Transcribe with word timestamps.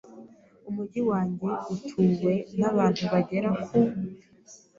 Umujyi 0.69 1.01
wanjye 1.09 1.49
utuwe 1.73 2.33
nabantu 2.59 3.03
bagera 3.13 3.49
ku.. 3.63 3.77